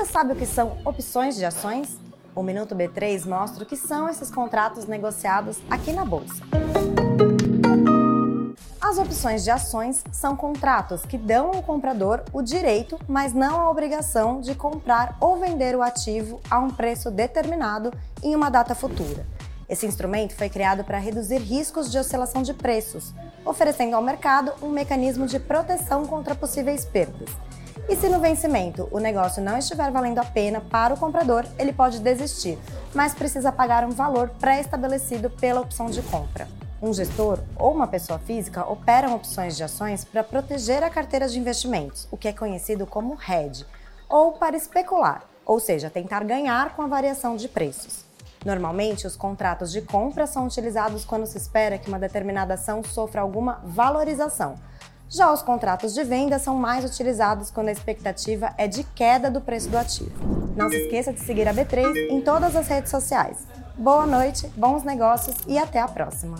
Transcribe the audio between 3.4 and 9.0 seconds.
o que são esses contratos negociados aqui na Bolsa. As